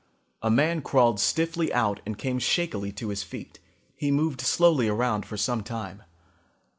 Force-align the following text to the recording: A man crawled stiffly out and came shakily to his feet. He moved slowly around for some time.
A 0.41 0.49
man 0.49 0.81
crawled 0.81 1.19
stiffly 1.19 1.71
out 1.71 1.99
and 2.07 2.17
came 2.17 2.39
shakily 2.39 2.91
to 2.93 3.09
his 3.09 3.21
feet. 3.21 3.59
He 3.95 4.09
moved 4.09 4.41
slowly 4.41 4.87
around 4.87 5.27
for 5.27 5.37
some 5.37 5.61
time. 5.61 6.01